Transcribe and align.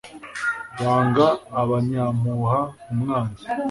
wanga 0.83 1.27
abanyampuha, 1.61 2.59
umwanzi 2.91 3.45